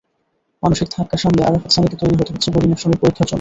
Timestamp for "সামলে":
1.17-1.41